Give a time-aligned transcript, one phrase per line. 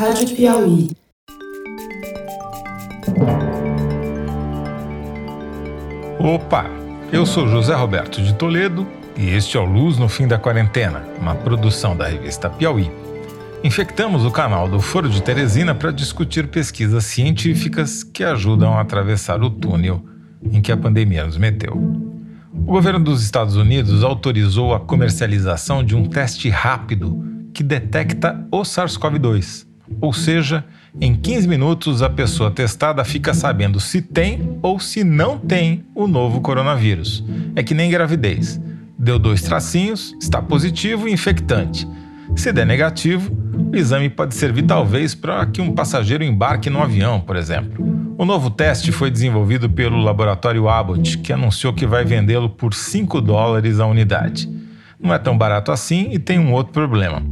[0.00, 0.88] Rádio Piauí.
[6.18, 6.64] Opa!
[7.12, 11.04] Eu sou José Roberto de Toledo e este é o Luz no Fim da Quarentena,
[11.20, 12.90] uma produção da revista Piauí.
[13.62, 19.42] Infectamos o canal do Foro de Teresina para discutir pesquisas científicas que ajudam a atravessar
[19.42, 20.02] o túnel
[20.42, 21.74] em que a pandemia nos meteu.
[22.54, 27.22] O governo dos Estados Unidos autorizou a comercialização de um teste rápido
[27.52, 29.68] que detecta o SARS-CoV-2.
[30.00, 30.64] Ou seja,
[31.00, 36.06] em 15 minutos a pessoa testada fica sabendo se tem ou se não tem o
[36.06, 37.24] novo coronavírus.
[37.54, 38.60] É que nem gravidez.
[38.98, 41.88] Deu dois tracinhos, está positivo e infectante.
[42.36, 43.32] Se der negativo,
[43.72, 47.84] o exame pode servir talvez para que um passageiro embarque no avião, por exemplo.
[48.18, 53.20] O novo teste foi desenvolvido pelo laboratório Abbott, que anunciou que vai vendê-lo por 5
[53.20, 54.48] dólares a unidade.
[55.02, 57.22] Não é tão barato assim e tem um outro problema.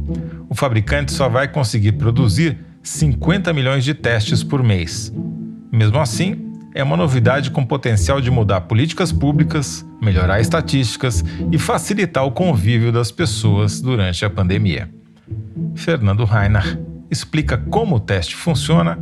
[0.49, 5.13] O fabricante só vai conseguir produzir 50 milhões de testes por mês.
[5.71, 12.25] Mesmo assim, é uma novidade com potencial de mudar políticas públicas, melhorar estatísticas e facilitar
[12.25, 14.89] o convívio das pessoas durante a pandemia.
[15.75, 16.79] Fernando Reiner
[17.09, 18.97] explica como o teste funciona,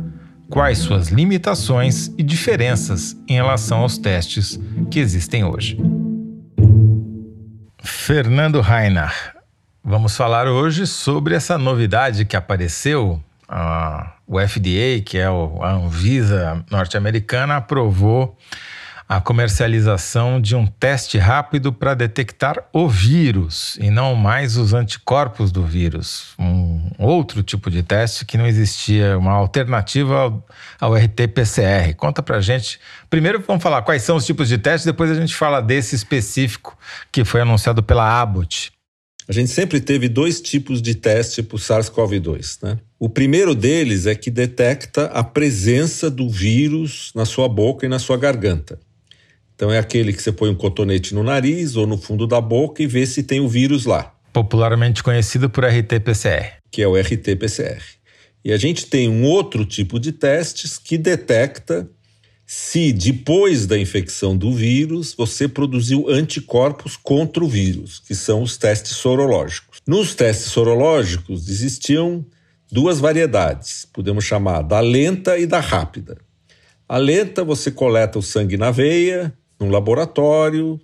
[0.48, 4.58] quais suas limitações e diferenças em relação aos testes
[4.90, 5.78] que existem hoje.
[8.08, 9.12] Fernando Reiner,
[9.84, 13.22] vamos falar hoje sobre essa novidade que apareceu.
[13.46, 18.34] Uh, o FDA, que é a Anvisa norte-americana, aprovou
[19.08, 25.50] a comercialização de um teste rápido para detectar o vírus e não mais os anticorpos
[25.50, 26.34] do vírus.
[26.38, 30.46] Um outro tipo de teste que não existia, uma alternativa ao,
[30.78, 31.94] ao RT-PCR.
[31.96, 32.78] Conta para gente.
[33.08, 36.76] Primeiro vamos falar quais são os tipos de testes, depois a gente fala desse específico
[37.10, 38.72] que foi anunciado pela Abbott.
[39.26, 42.58] A gente sempre teve dois tipos de teste para o SARS-CoV-2.
[42.62, 42.78] Né?
[42.98, 47.98] O primeiro deles é que detecta a presença do vírus na sua boca e na
[47.98, 48.78] sua garganta.
[49.58, 52.80] Então é aquele que você põe um cotonete no nariz ou no fundo da boca
[52.80, 54.14] e vê se tem o vírus lá.
[54.32, 56.58] Popularmente conhecido por RT-PCR.
[56.70, 57.82] Que é o RT-PCR.
[58.44, 61.90] E a gente tem um outro tipo de testes que detecta
[62.46, 68.56] se depois da infecção do vírus você produziu anticorpos contra o vírus, que são os
[68.56, 69.78] testes sorológicos.
[69.84, 72.24] Nos testes sorológicos existiam
[72.70, 76.16] duas variedades, podemos chamar da lenta e da rápida.
[76.88, 80.80] A lenta você coleta o sangue na veia, num laboratório,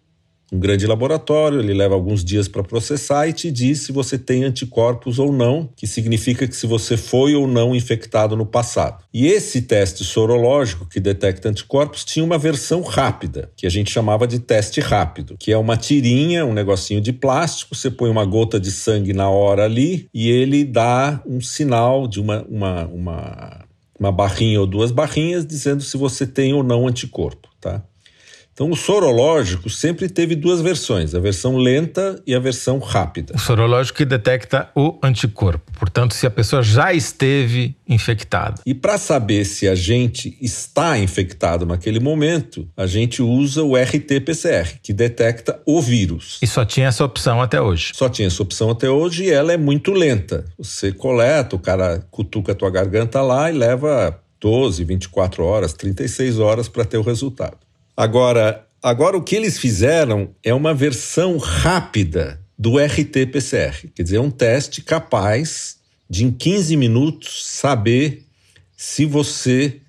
[0.55, 4.45] um grande laboratório, ele leva alguns dias para processar e te diz se você tem
[4.45, 9.03] anticorpos ou não, que significa que se você foi ou não infectado no passado.
[9.13, 14.29] E esse teste sorológico que detecta anticorpos tinha uma versão rápida, que a gente chamava
[14.29, 18.61] de teste rápido, que é uma tirinha, um negocinho de plástico, você põe uma gota
[18.61, 23.65] de sangue na hora ali e ele dá um sinal de uma, uma, uma,
[23.99, 27.83] uma barrinha ou duas barrinhas dizendo se você tem ou não anticorpo, tá?
[28.55, 33.35] Então, o sorológico sempre teve duas versões, a versão lenta e a versão rápida.
[33.35, 38.63] O sorológico que detecta o anticorpo, portanto, se a pessoa já esteve infectada.
[38.65, 44.79] E para saber se a gente está infectado naquele momento, a gente usa o RT-PCR,
[44.81, 46.39] que detecta o vírus.
[46.41, 47.91] E só tinha essa opção até hoje.
[47.93, 50.45] Só tinha essa opção até hoje e ela é muito lenta.
[50.57, 56.39] Você coleta, o cara cutuca a tua garganta lá e leva 12, 24 horas, 36
[56.39, 57.64] horas para ter o resultado.
[57.97, 64.21] Agora, agora o que eles fizeram é uma versão rápida do RT-PCR, quer dizer, é
[64.21, 65.77] um teste capaz
[66.09, 68.25] de em 15 minutos saber
[68.77, 69.81] se você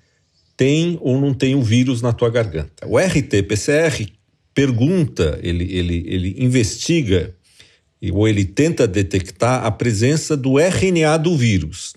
[0.56, 2.86] tem ou não tem o vírus na tua garganta.
[2.86, 4.10] O RT-PCR
[4.54, 7.34] pergunta, ele, ele, ele investiga
[8.12, 11.94] ou ele tenta detectar a presença do RNA do vírus.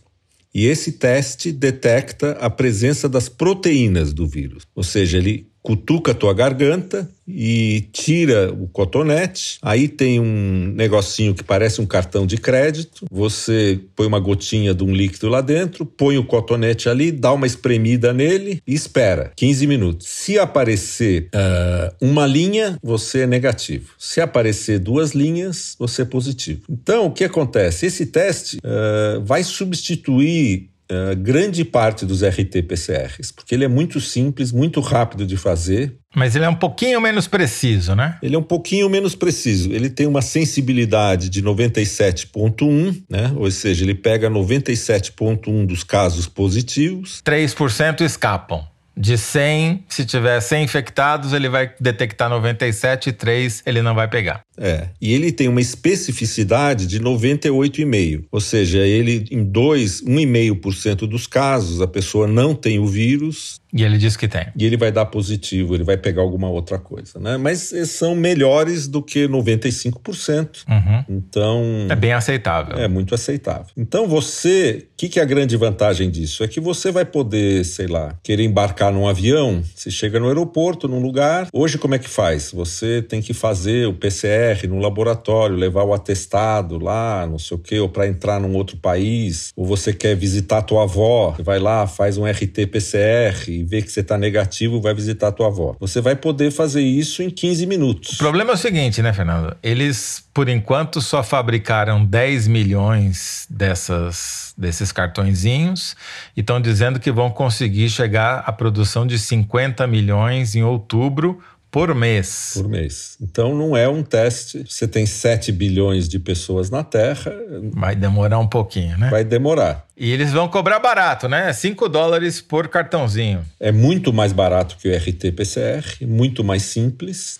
[0.53, 4.63] E esse teste detecta a presença das proteínas do vírus.
[4.75, 9.59] Ou seja, ele cutuca a tua garganta e tira o cotonete.
[9.61, 13.05] Aí tem um negocinho que parece um cartão de crédito.
[13.11, 17.45] Você põe uma gotinha de um líquido lá dentro, põe o cotonete ali, dá uma
[17.45, 20.07] espremida nele e espera 15 minutos.
[20.07, 23.93] Se aparecer uh, uma linha, você é negativo.
[23.97, 26.61] Se aparecer duas linhas, você é positivo.
[26.69, 27.85] Então, o que acontece?
[27.85, 34.51] Esse teste uh, vai substituir uh, grande parte dos RT-PCRs, porque ele é muito simples,
[34.51, 35.95] muito rápido de fazer.
[36.15, 38.17] Mas ele é um pouquinho menos preciso, né?
[38.21, 39.71] Ele é um pouquinho menos preciso.
[39.71, 43.31] Ele tem uma sensibilidade de 97,1, né?
[43.35, 47.21] Ou seja, ele pega 97,1 dos casos positivos.
[47.23, 48.65] 3% escapam
[48.99, 54.09] De 100, se tiver 100 infectados, ele vai detectar 97 e 3 ele não vai
[54.09, 54.41] pegar.
[54.57, 61.25] É, e ele tem uma especificidade de 98,5, ou seja, ele em 2, 1,5% dos
[61.25, 64.47] casos a pessoa não tem o vírus e ele diz que tem.
[64.55, 67.37] E ele vai dar positivo, ele vai pegar alguma outra coisa, né?
[67.37, 70.63] Mas são melhores do que 95%.
[70.67, 71.05] Uhum.
[71.07, 71.87] Então.
[71.89, 72.77] É bem aceitável.
[72.77, 73.67] É muito aceitável.
[73.77, 74.87] Então você.
[74.93, 76.43] O que, que é a grande vantagem disso?
[76.43, 79.63] É que você vai poder, sei lá, querer embarcar num avião.
[79.73, 81.47] Você chega no aeroporto, num lugar.
[81.53, 82.51] Hoje, como é que faz?
[82.51, 87.59] Você tem que fazer o PCR no laboratório, levar o atestado lá, não sei o
[87.59, 89.53] quê, ou para entrar num outro país.
[89.55, 93.91] Ou você quer visitar a tua avó, vai lá, faz um RT-PCR e vê que
[93.91, 95.75] você está negativo, vai visitar a tua avó.
[95.79, 98.13] Você vai poder fazer isso em 15 minutos.
[98.13, 99.55] O problema é o seguinte, né, Fernando?
[99.61, 105.95] Eles, por enquanto, só fabricaram 10 milhões dessas, desses cartõezinhos
[106.35, 111.39] e estão dizendo que vão conseguir chegar à produção de 50 milhões em outubro
[111.71, 112.51] por mês.
[112.55, 113.17] Por mês.
[113.21, 114.65] Então não é um teste.
[114.67, 117.31] Você tem 7 bilhões de pessoas na Terra.
[117.71, 119.09] Vai demorar um pouquinho, né?
[119.09, 119.85] Vai demorar.
[119.95, 121.51] E eles vão cobrar barato, né?
[121.53, 123.45] 5 dólares por cartãozinho.
[123.59, 127.39] É muito mais barato que o RT-PCR, muito mais simples.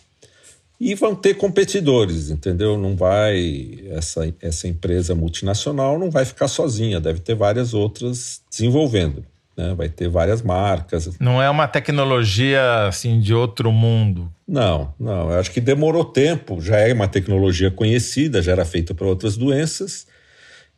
[0.80, 2.78] E vão ter competidores, entendeu?
[2.78, 3.80] Não vai.
[3.92, 9.26] Essa, essa empresa multinacional não vai ficar sozinha, deve ter várias outras desenvolvendo
[9.59, 9.73] né?
[9.75, 11.19] Vai ter várias marcas.
[11.19, 14.31] Não é uma tecnologia assim de outro mundo.
[14.47, 15.31] Não, não.
[15.31, 16.61] Eu acho que demorou tempo.
[16.61, 20.07] Já é uma tecnologia conhecida, já era feita para outras doenças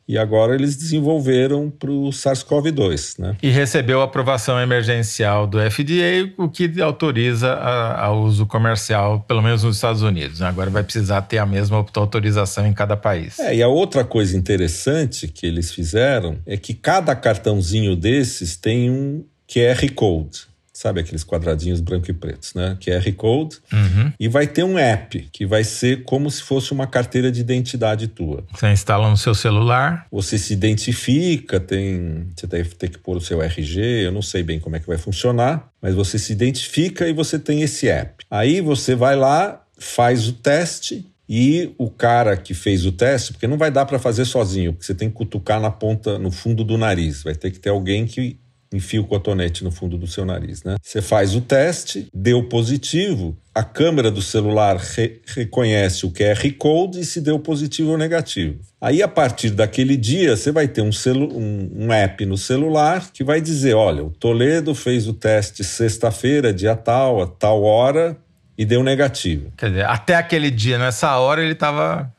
[0.06, 3.18] e agora eles desenvolveram para o SARS-CoV-2.
[3.18, 3.36] Né?
[3.42, 9.62] E recebeu aprovação emergencial do FDA, o que autoriza a, a, uso comercial, pelo menos
[9.62, 10.40] nos Estados Unidos.
[10.40, 10.46] Né?
[10.48, 13.38] Agora vai precisar ter a mesma autorização em cada país.
[13.38, 18.90] É, e a outra coisa interessante que eles fizeram é que cada cartãozinho desses tem
[18.90, 20.51] um QR Code
[20.82, 22.76] sabe aqueles quadradinhos branco e pretos, né?
[22.80, 23.58] QR Code.
[23.72, 24.12] Uhum.
[24.18, 28.08] E vai ter um app que vai ser como se fosse uma carteira de identidade
[28.08, 28.44] tua.
[28.52, 30.06] Você instala no seu celular.
[30.10, 34.42] Você se identifica, tem, você deve ter que pôr o seu RG, eu não sei
[34.42, 38.24] bem como é que vai funcionar, mas você se identifica e você tem esse app.
[38.28, 43.46] Aí você vai lá, faz o teste e o cara que fez o teste, porque
[43.46, 46.64] não vai dar para fazer sozinho, porque você tem que cutucar na ponta, no fundo
[46.64, 47.22] do nariz.
[47.22, 48.38] Vai ter que ter alguém que
[48.76, 50.76] enfia o cotonete no fundo do seu nariz, né?
[50.82, 57.00] Você faz o teste, deu positivo, a câmera do celular re reconhece o QR Code
[57.00, 58.58] e se deu positivo ou negativo.
[58.80, 63.22] Aí, a partir daquele dia, você vai ter um, um, um app no celular que
[63.22, 68.16] vai dizer: olha, o Toledo fez o teste sexta-feira, dia tal, a tal hora,
[68.56, 69.52] e deu negativo.
[69.56, 72.12] Quer dizer, até aquele dia, nessa hora, ele estava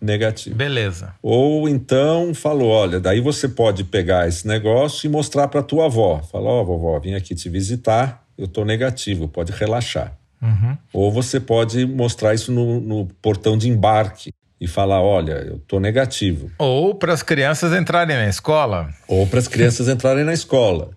[0.00, 0.56] negativo.
[0.56, 1.14] Beleza.
[1.22, 6.20] Ou então falou, olha, daí você pode pegar esse negócio e mostrar para tua avó.
[6.30, 10.16] Falou, ó, oh, vovó, vim aqui te visitar, eu tô negativo, pode relaxar.
[10.42, 10.76] Uhum.
[10.92, 15.80] Ou você pode mostrar isso no, no portão de embarque e falar, olha, eu tô
[15.80, 16.50] negativo.
[16.58, 18.90] Ou para as crianças entrarem na escola.
[19.08, 20.90] Ou para as crianças entrarem na escola.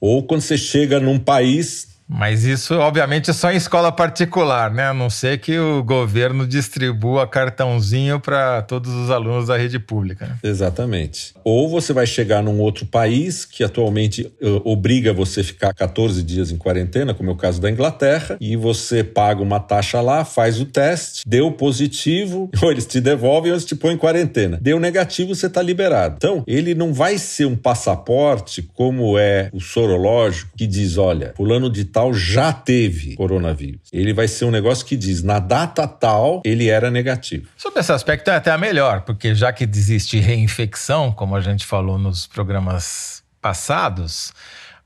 [0.00, 4.86] Ou quando você chega num país mas isso, obviamente, é só em escola particular, né?
[4.88, 10.26] A não ser que o governo distribua cartãozinho para todos os alunos da rede pública.
[10.26, 10.36] Né?
[10.42, 11.34] Exatamente.
[11.44, 16.22] Ou você vai chegar num outro país que atualmente uh, obriga você a ficar 14
[16.22, 20.24] dias em quarentena, como é o caso da Inglaterra, e você paga uma taxa lá,
[20.24, 24.58] faz o teste, deu positivo, ou eles te devolvem ou eles te põem em quarentena.
[24.62, 26.14] Deu negativo, você está liberado.
[26.16, 31.68] Então, ele não vai ser um passaporte como é o sorológico, que diz: olha, fulano
[31.68, 33.80] de já teve coronavírus.
[33.92, 37.48] Ele vai ser um negócio que diz, na data tal, ele era negativo.
[37.56, 41.98] Sobre esse aspecto é até melhor, porque já que existe reinfecção, como a gente falou
[41.98, 44.32] nos programas passados,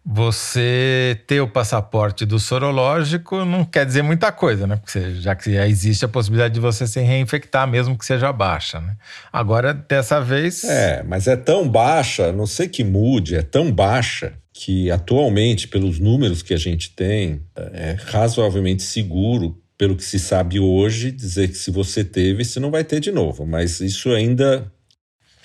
[0.04, 4.76] você ter o passaporte do sorológico não quer dizer muita coisa, né?
[4.76, 8.96] Porque já que existe a possibilidade de você se reinfectar, mesmo que seja baixa, né?
[9.32, 10.64] Agora, dessa vez.
[10.64, 15.98] É, mas é tão baixa, não sei que mude, é tão baixa que atualmente, pelos
[15.98, 21.56] números que a gente tem, é razoavelmente seguro, pelo que se sabe hoje, dizer que
[21.56, 23.46] se você teve, você não vai ter de novo.
[23.46, 24.70] Mas isso ainda.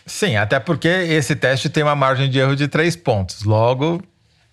[0.05, 3.43] Sim, até porque esse teste tem uma margem de erro de três pontos.
[3.43, 4.01] Logo,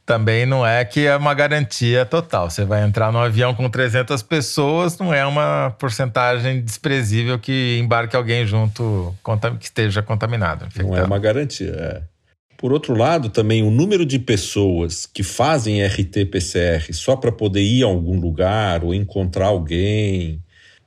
[0.07, 2.51] também não é que é uma garantia total.
[2.51, 8.17] Você vai entrar no avião com 300 pessoas, não é uma porcentagem desprezível que embarque
[8.17, 9.15] alguém junto
[9.59, 10.67] que esteja contaminado.
[10.67, 10.89] Infectado.
[10.89, 12.14] Não é uma garantia, é.
[12.57, 17.83] Por outro lado, também o número de pessoas que fazem RT-PCR só para poder ir
[17.83, 20.41] a algum lugar ou encontrar alguém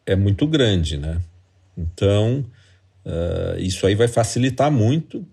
[0.06, 1.20] é muito grande, né?
[1.78, 2.46] Então,
[3.06, 5.26] uh, isso aí vai facilitar muito.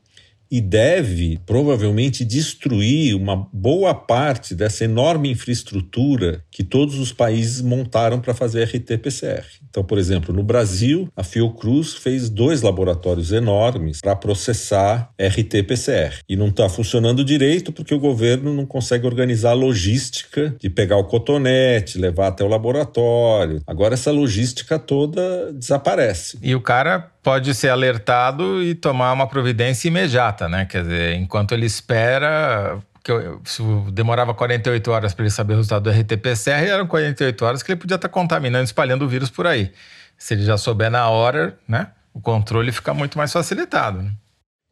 [0.55, 8.21] E deve provavelmente destruir uma boa parte dessa enorme infraestrutura que todos os países montaram
[8.21, 9.45] para fazer RT-PCR.
[9.69, 16.37] Então, por exemplo, no Brasil, a Fiocruz fez dois laboratórios enormes para processar RT-PCR e
[16.37, 21.09] não está funcionando direito porque o governo não consegue organizar a logística de pegar o
[21.09, 23.61] cotonete, levar até o laboratório.
[23.67, 26.39] Agora essa logística toda desaparece.
[26.41, 30.67] E o cara pode ser alertado e tomar uma providência imediata, né?
[30.67, 33.63] Quer dizer, enquanto ele espera que eu, se
[33.93, 37.81] demorava 48 horas para ele saber o resultado do RT-PCR, eram 48 horas que ele
[37.81, 39.73] podia estar tá contaminando, espalhando o vírus por aí.
[40.19, 44.03] Se ele já souber na hora, né, o controle fica muito mais facilitado.
[44.03, 44.13] Né?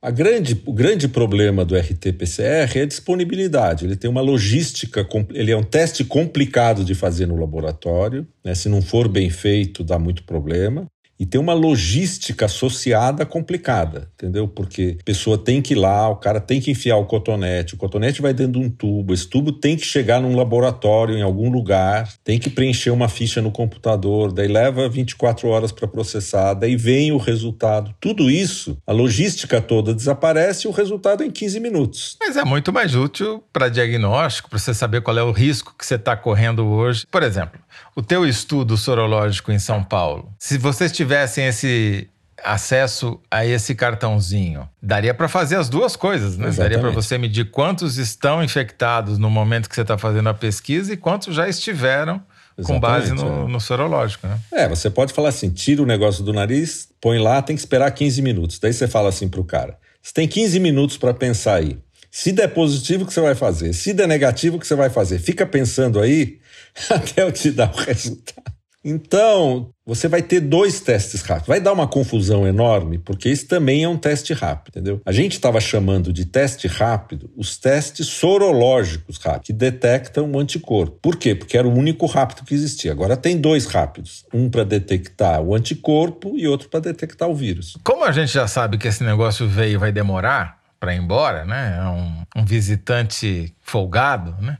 [0.02, 3.86] A grande, o grande problema do RT-PCR é a disponibilidade.
[3.86, 8.26] Ele tem uma logística, ele é um teste complicado de fazer no laboratório.
[8.44, 8.54] Né?
[8.54, 10.86] Se não for bem feito, dá muito problema
[11.22, 14.48] e tem uma logística associada complicada, entendeu?
[14.48, 17.76] Porque a pessoa tem que ir lá, o cara tem que enfiar o cotonete, o
[17.76, 21.48] cotonete vai dentro de um tubo, esse tubo tem que chegar num laboratório em algum
[21.48, 26.74] lugar, tem que preencher uma ficha no computador, daí leva 24 horas para processar, daí
[26.74, 27.94] vem o resultado.
[28.00, 32.16] Tudo isso, a logística toda desaparece e o resultado é em 15 minutos.
[32.18, 35.86] Mas é muito mais útil para diagnóstico, para você saber qual é o risco que
[35.86, 37.06] você está correndo hoje.
[37.08, 37.60] Por exemplo,
[37.94, 42.08] o teu estudo sorológico em São Paulo, se vocês tivessem esse
[42.42, 46.48] acesso a esse cartãozinho, daria para fazer as duas coisas, né?
[46.48, 46.58] Exatamente.
[46.58, 50.92] Daria para você medir quantos estão infectados no momento que você está fazendo a pesquisa
[50.92, 52.20] e quantos já estiveram
[52.58, 53.48] Exatamente, com base no, é.
[53.48, 54.38] no, sorológico, né?
[54.52, 57.90] É, você pode falar assim, tira o negócio do nariz, põe lá, tem que esperar
[57.90, 58.58] 15 minutos.
[58.58, 61.78] Daí você fala assim pro cara, você tem 15 minutos para pensar aí.
[62.10, 63.72] Se der positivo, o que você vai fazer?
[63.72, 65.18] Se der negativo, o que você vai fazer?
[65.18, 66.38] Fica pensando aí
[66.90, 68.52] até eu te dar o resultado.
[68.84, 71.46] Então, você vai ter dois testes rápidos.
[71.46, 75.00] Vai dar uma confusão enorme, porque isso também é um teste rápido, entendeu?
[75.06, 80.98] A gente estava chamando de teste rápido os testes sorológicos rápidos, que detectam o anticorpo.
[81.00, 81.34] Por quê?
[81.34, 82.90] Porque era o único rápido que existia.
[82.90, 87.76] Agora tem dois rápidos: um para detectar o anticorpo e outro para detectar o vírus.
[87.84, 91.44] Como a gente já sabe que esse negócio veio e vai demorar para ir embora,
[91.44, 91.78] né?
[91.78, 94.58] É um, um visitante folgado, né?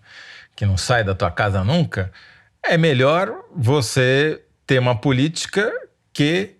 [0.63, 2.13] Que não sai da tua casa nunca,
[2.65, 5.73] é melhor você ter uma política
[6.13, 6.51] que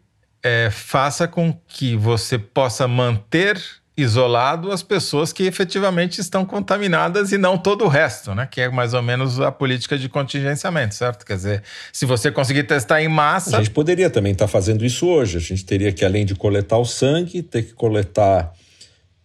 [0.43, 3.63] é, faça com que você possa manter
[3.97, 8.49] isolado as pessoas que efetivamente estão contaminadas e não todo o resto, né?
[8.51, 11.25] Que é mais ou menos a política de contingenciamento, certo?
[11.25, 13.59] Quer dizer, se você conseguir testar em massa.
[13.59, 15.37] A gente poderia também estar tá fazendo isso hoje.
[15.37, 18.53] A gente teria que, além de coletar o sangue, ter que coletar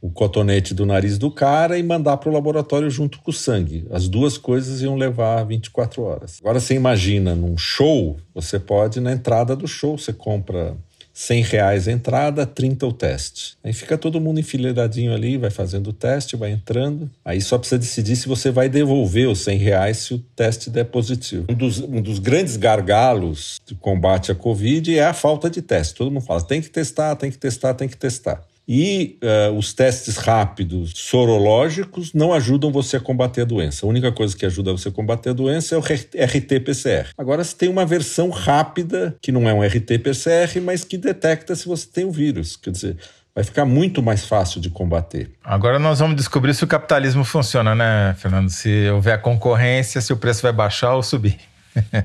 [0.02, 3.86] o cotonete do nariz do cara e mandar para o laboratório junto com o sangue.
[3.92, 6.38] As duas coisas iam levar 24 horas.
[6.40, 10.76] Agora você imagina num show, você pode na entrada do show você compra
[11.18, 13.58] 100 reais a entrada, 30 o teste.
[13.64, 17.10] Aí fica todo mundo enfileiradinho ali, vai fazendo o teste, vai entrando.
[17.26, 20.84] Aí só precisa decidir se você vai devolver os 100 reais se o teste der
[20.84, 21.48] positivo.
[21.50, 25.96] Um dos, um dos grandes gargalos de combate à Covid é a falta de teste.
[25.96, 28.44] Todo mundo fala, tem que testar, tem que testar, tem que testar.
[28.68, 33.86] E uh, os testes rápidos sorológicos não ajudam você a combater a doença.
[33.86, 37.12] A única coisa que ajuda você a combater a doença é o RT-PCR.
[37.18, 41.66] Agora, se tem uma versão rápida, que não é um RT-PCR, mas que detecta se
[41.66, 42.58] você tem o vírus.
[42.58, 42.98] Quer dizer,
[43.34, 45.30] vai ficar muito mais fácil de combater.
[45.44, 48.50] Agora nós vamos descobrir se o capitalismo funciona, né, Fernando?
[48.50, 51.38] Se houver concorrência, se o preço vai baixar ou subir.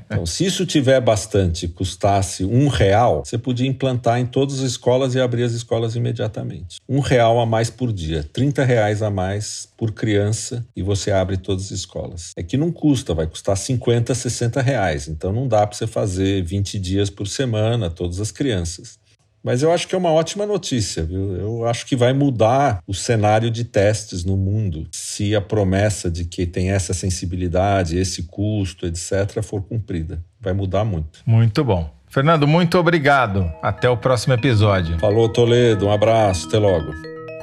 [0.06, 5.14] Então, se isso tiver bastante, custasse um real, você podia implantar em todas as escolas
[5.14, 6.80] e abrir as escolas imediatamente.
[6.88, 11.36] Um real a mais por dia, 30 reais a mais por criança e você abre
[11.36, 12.32] todas as escolas.
[12.36, 15.08] É que não custa, vai custar 50, 60 reais.
[15.08, 19.01] Então não dá para você fazer 20 dias por semana, todas as crianças.
[19.42, 21.34] Mas eu acho que é uma ótima notícia, viu?
[21.34, 26.24] Eu acho que vai mudar o cenário de testes no mundo se a promessa de
[26.24, 30.22] que tem essa sensibilidade, esse custo, etc., for cumprida.
[30.40, 31.20] Vai mudar muito.
[31.26, 31.90] Muito bom.
[32.08, 33.50] Fernando, muito obrigado.
[33.62, 34.98] Até o próximo episódio.
[34.98, 35.86] Falou, Toledo.
[35.86, 36.46] Um abraço.
[36.46, 36.92] Até logo.